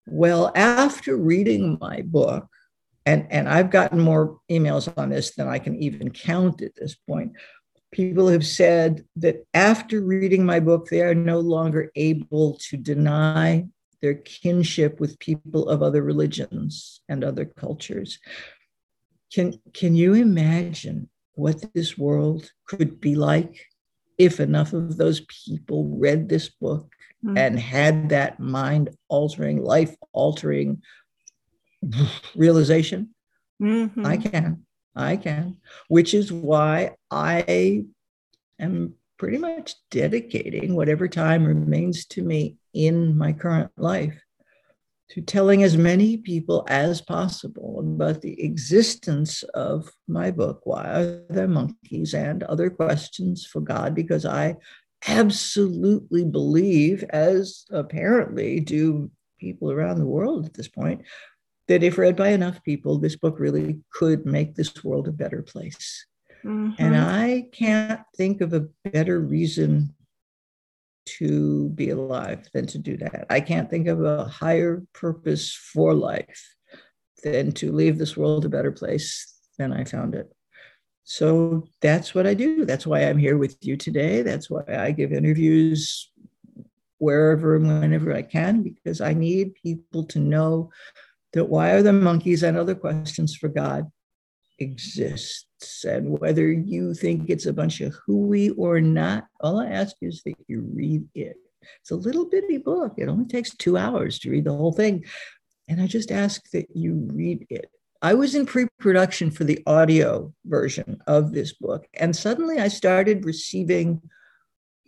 [0.08, 2.48] Well, after reading my book,
[3.06, 6.96] and, and I've gotten more emails on this than I can even count at this
[6.96, 7.34] point.
[7.92, 13.66] People have said that after reading my book, they are no longer able to deny
[14.02, 18.20] their kinship with people of other religions and other cultures.
[19.32, 23.66] Can, can you imagine what this world could be like
[24.18, 26.92] if enough of those people read this book
[27.24, 27.38] mm-hmm.
[27.38, 30.82] and had that mind altering, life altering
[32.36, 33.10] realization.
[33.62, 34.06] Mm-hmm.
[34.06, 34.66] I can.
[34.96, 35.58] I can,
[35.90, 37.84] which is why I
[38.60, 44.18] am pretty much dedicating whatever time remains to me in my current life
[45.10, 51.22] to telling as many people as possible about the existence of my book, Why Are
[51.30, 54.56] There Monkeys, and other questions for God, because I
[55.08, 61.04] absolutely believe, as apparently do people around the world at this point,
[61.68, 65.42] that if read by enough people, this book really could make this world a better
[65.42, 66.06] place.
[66.44, 66.74] Mm-hmm.
[66.78, 69.96] And I can't think of a better reason
[71.06, 73.26] to be alive than to do that.
[73.30, 76.56] I can't think of a higher purpose for life
[77.24, 80.32] than to leave this world a better place than I found it.
[81.04, 82.66] So that's what I do.
[82.66, 84.24] That's why I'm here with you today.
[84.24, 86.12] That's why I give interviews
[86.98, 90.72] wherever and whenever I can, because I need people to know
[91.36, 93.92] that why are the monkeys and other questions for God
[94.60, 95.84] exists.
[95.84, 100.24] And whether you think it's a bunch of hooey or not, all I ask is
[100.24, 101.36] that you read it.
[101.82, 102.94] It's a little bitty book.
[102.98, 105.06] It only takes two hours to read the whole thing.
[105.68, 107.70] And I just ask that you read it.
[108.02, 111.86] I was in pre production for the audio version of this book.
[111.96, 114.02] And suddenly I started receiving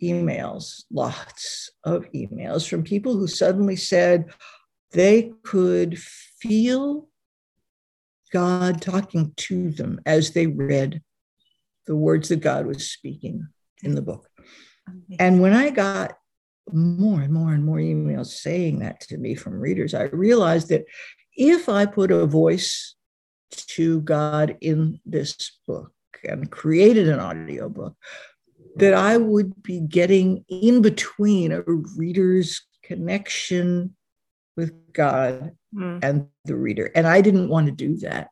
[0.00, 4.26] emails, lots of emails from people who suddenly said
[4.92, 5.98] they could
[6.40, 7.08] feel
[8.32, 11.02] God talking to them as they read
[11.86, 13.48] the words that God was speaking
[13.82, 14.28] in the book.
[15.18, 16.16] And when I got
[16.72, 20.84] more and more and more emails saying that to me from readers, I realized that
[21.36, 22.94] if I put a voice
[23.50, 25.92] to God in this book
[26.24, 27.94] and created an audio book,
[28.76, 33.96] that I would be getting in between a reader's connection
[34.56, 36.00] with God mm.
[36.02, 36.90] and the reader.
[36.94, 38.28] And I didn't want to do that.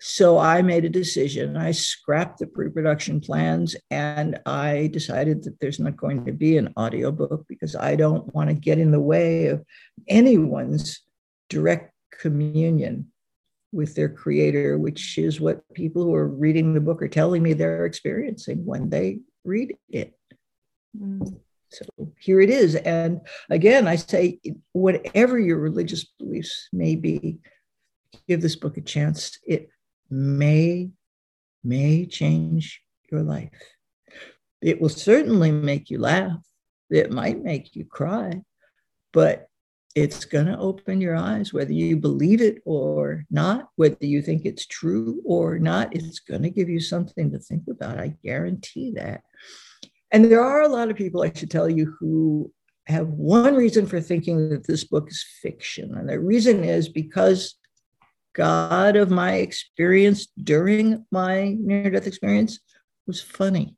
[0.00, 1.56] So I made a decision.
[1.56, 6.58] I scrapped the pre production plans and I decided that there's not going to be
[6.58, 9.64] an audiobook because I don't want to get in the way of
[10.08, 11.00] anyone's
[11.48, 13.10] direct communion
[13.72, 17.54] with their creator, which is what people who are reading the book are telling me
[17.54, 20.12] they're experiencing when they read it.
[21.00, 21.40] Mm.
[21.74, 22.76] So here it is.
[22.76, 23.20] And
[23.50, 24.40] again, I say,
[24.72, 27.38] whatever your religious beliefs may be,
[28.28, 29.38] give this book a chance.
[29.46, 29.70] It
[30.08, 30.90] may,
[31.62, 33.50] may change your life.
[34.62, 36.38] It will certainly make you laugh.
[36.90, 38.42] It might make you cry,
[39.12, 39.48] but
[39.94, 44.44] it's going to open your eyes, whether you believe it or not, whether you think
[44.44, 45.94] it's true or not.
[45.94, 47.98] It's going to give you something to think about.
[47.98, 49.22] I guarantee that.
[50.10, 52.52] And there are a lot of people, I should tell you, who
[52.86, 55.94] have one reason for thinking that this book is fiction.
[55.96, 57.56] And the reason is because
[58.34, 62.60] God of my experience during my near death experience
[63.06, 63.76] was funny.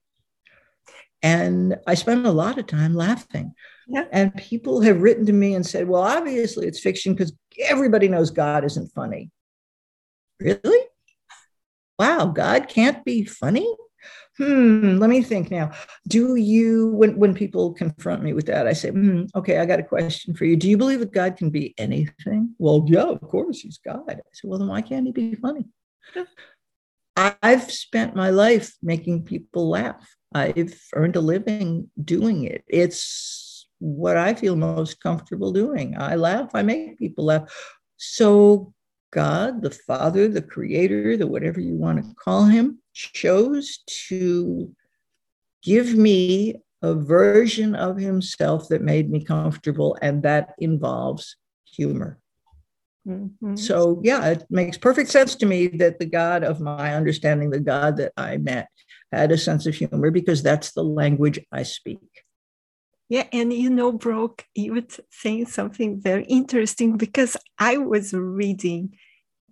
[1.23, 3.55] And I spent a lot of time laughing.
[3.89, 4.05] Yeah.
[4.13, 8.31] And people have written to me and said, well, obviously it's fiction because everybody knows
[8.31, 9.31] God isn't funny.
[10.41, 10.87] Really?
[11.99, 13.73] Wow, God can't be funny?
[14.39, 15.73] Hmm, let me think now.
[16.09, 19.81] Do you, when, when people confront me with that, I say, hmm, okay, I got
[19.81, 20.57] a question for you.
[20.57, 22.55] Do you believe that God can be anything?
[22.59, 24.05] Well, yeah, of course, he's God.
[24.09, 25.67] I said, well, then why can't he be funny?
[27.17, 30.07] I've spent my life making people laugh.
[30.35, 32.63] I've earned a living doing it.
[32.69, 35.97] It's what I feel most comfortable doing.
[35.99, 37.51] I laugh, I make people laugh.
[37.97, 38.75] So,
[39.13, 44.75] God, the Father, the Creator, the whatever you want to call him, chose to
[45.63, 52.19] give me a version of himself that made me comfortable, and that involves humor.
[53.07, 53.57] Mm-hmm.
[53.57, 57.61] So, yeah, it makes perfect sense to me that the God of my understanding, the
[57.61, 58.69] God that I met,
[59.13, 62.01] had a sense of humor because that's the language I speak.
[63.09, 68.97] Yeah, and you know, Brooke, you were saying something very interesting because I was reading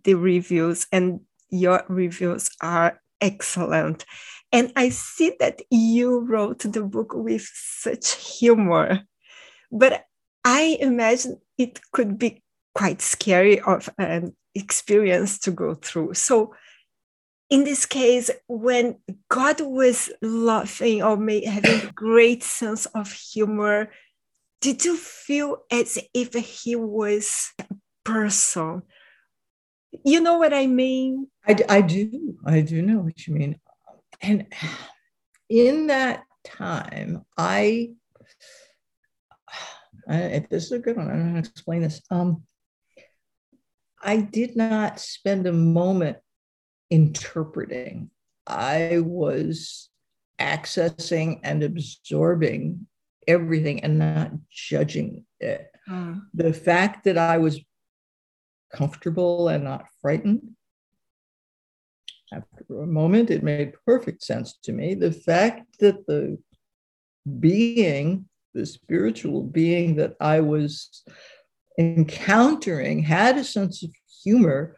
[0.03, 1.21] the reviews, and
[1.51, 4.05] your reviews are excellent.
[4.53, 9.01] And I see that you wrote the book with such humor,
[9.73, 10.05] but
[10.45, 12.43] I imagine it could be
[12.75, 16.15] quite scary of an experience to go through.
[16.15, 16.55] So,
[17.51, 18.97] in this case, when
[19.29, 23.91] God was laughing or may, having a great sense of humor,
[24.61, 27.65] did you feel as if he was a
[28.05, 28.83] person
[30.05, 31.29] you know what I mean?
[31.47, 32.39] I, I do.
[32.45, 33.59] I do know what you mean.
[34.21, 34.47] and
[35.49, 37.91] in that time, I,
[40.09, 41.11] I this is a good one.
[41.11, 42.01] I'm going to explain this.
[42.11, 42.43] Um,
[44.03, 46.19] I did not spend a moment
[46.91, 48.11] interpreting.
[48.47, 49.89] I was
[50.39, 52.87] accessing and absorbing
[53.27, 55.71] everything and not judging it.
[55.89, 56.23] Mm.
[56.35, 57.61] The fact that I was
[58.75, 60.55] comfortable and not frightened,
[62.33, 64.95] after a moment, it made perfect sense to me.
[64.95, 66.39] The fact that the
[67.41, 71.05] being, the spiritual being that I was
[71.79, 73.91] encountering, had a sense of
[74.23, 74.77] humor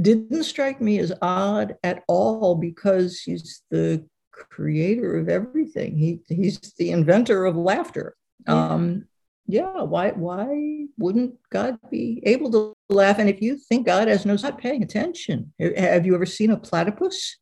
[0.00, 5.96] didn't strike me as odd at all because he's the creator of everything.
[5.96, 8.14] He he's the inventor of laughter.
[8.46, 8.72] Yeah.
[8.72, 9.06] Um,
[9.50, 13.18] yeah, why why wouldn't God be able to laugh?
[13.18, 16.58] And if you think God has no not paying attention, have you ever seen a
[16.58, 17.38] platypus?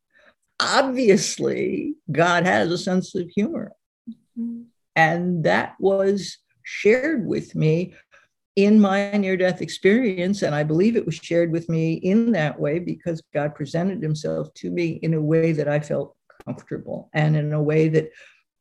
[0.59, 3.73] Obviously, God has a sense of humor.
[4.09, 4.61] Mm-hmm.
[4.95, 7.93] And that was shared with me
[8.55, 10.41] in my near death experience.
[10.41, 14.51] And I believe it was shared with me in that way because God presented himself
[14.55, 18.09] to me in a way that I felt comfortable and in a way that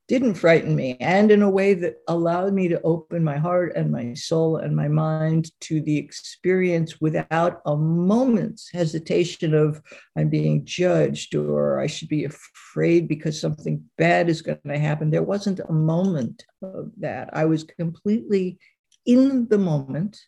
[0.08, 3.90] didn't frighten me and in a way that allowed me to open my heart and
[3.90, 9.82] my soul and my mind to the experience without a moment's hesitation of
[10.16, 15.10] I'm being judged or I should be afraid because something bad is going to happen.
[15.10, 17.30] There wasn't a moment of that.
[17.32, 18.58] I was completely
[19.06, 20.20] in the moment.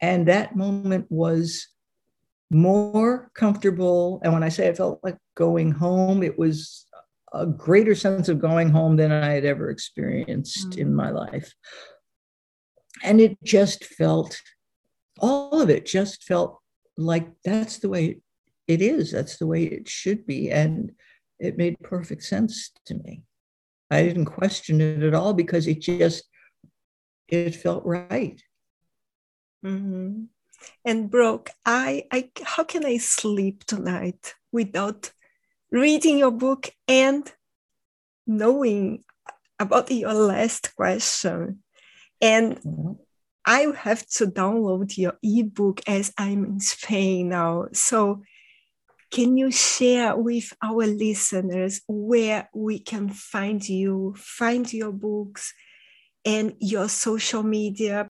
[0.00, 1.68] And that moment was
[2.50, 4.20] more comfortable.
[4.22, 6.86] And when I say I felt like going home, it was
[7.32, 10.78] a greater sense of going home than I had ever experienced mm.
[10.78, 11.54] in my life.
[13.02, 14.38] And it just felt,
[15.18, 16.60] all of it just felt
[16.96, 18.20] like that's the way
[18.68, 19.10] it is.
[19.10, 20.50] That's the way it should be.
[20.50, 20.92] And
[21.38, 23.22] it made perfect sense to me.
[23.90, 26.24] I didn't question it at all because it just
[27.28, 28.40] it felt right.
[29.64, 30.24] Mm-hmm.
[30.84, 35.12] And Brooke, I, I, how can I sleep tonight without
[35.72, 37.32] reading your book and
[38.26, 39.02] knowing
[39.58, 41.62] about your last question?
[42.20, 42.92] And mm-hmm.
[43.44, 47.66] I have to download your ebook as I'm in Spain now.
[47.72, 48.22] So,
[49.10, 55.52] can you share with our listeners where we can find you, find your books,
[56.24, 58.08] and your social media?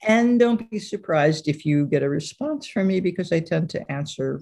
[0.03, 3.93] And don't be surprised if you get a response from me because I tend to
[3.93, 4.41] answer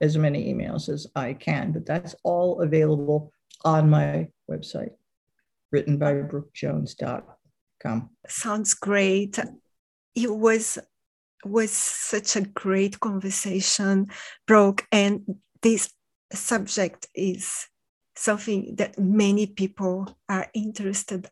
[0.00, 1.72] as many emails as I can.
[1.72, 3.32] But that's all available
[3.64, 4.92] on my website,
[5.72, 8.10] written by brookejones.com.
[8.28, 9.38] Sounds great.
[10.14, 10.78] It was
[11.44, 14.06] was such a great conversation,
[14.46, 15.92] Brooke, and this
[16.32, 17.68] subject is
[18.16, 21.28] something that many people are interested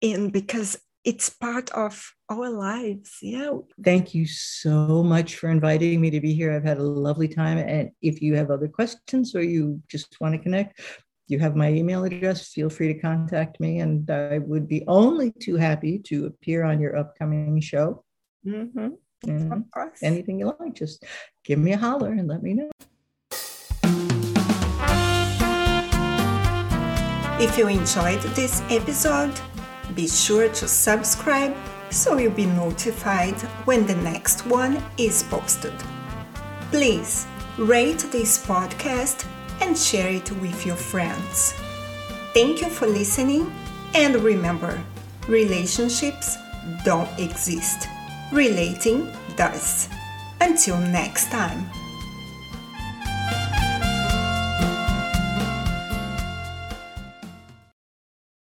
[0.00, 3.18] in because it's part of our lives.
[3.20, 3.58] Yeah.
[3.84, 6.52] Thank you so much for inviting me to be here.
[6.52, 7.58] I've had a lovely time.
[7.58, 10.80] And if you have other questions or you just want to connect,
[11.28, 12.48] you have my email address.
[12.48, 16.80] Feel free to contact me, and I would be only too happy to appear on
[16.80, 18.04] your upcoming show.
[18.46, 18.88] Mm-hmm.
[19.26, 20.02] And Of course.
[20.02, 21.02] anything you like, just
[21.44, 22.70] give me a holler and let me know.
[27.44, 29.38] If you enjoyed this episode,
[29.94, 31.54] be sure to subscribe
[31.90, 35.74] so you'll be notified when the next one is posted.
[36.70, 37.26] Please
[37.58, 39.26] rate this podcast
[39.60, 41.52] and share it with your friends.
[42.32, 43.52] Thank you for listening,
[43.92, 44.82] and remember
[45.28, 46.38] relationships
[46.82, 47.88] don't exist,
[48.32, 49.90] relating does.
[50.40, 51.68] Until next time.